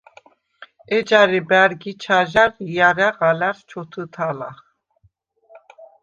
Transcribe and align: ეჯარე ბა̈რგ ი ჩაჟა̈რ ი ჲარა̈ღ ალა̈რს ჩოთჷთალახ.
ეჯარე 0.95 1.39
ბა̈რგ 1.49 1.81
ი 1.91 1.93
ჩაჟა̈რ 2.03 2.51
ი 2.63 2.65
ჲარა̈ღ 2.73 3.17
ალა̈რს 3.29 3.61
ჩოთჷთალახ. 3.69 4.57